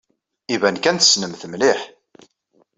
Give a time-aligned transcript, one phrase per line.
[0.55, 1.81] Iban kan tessnemt-t mliḥ.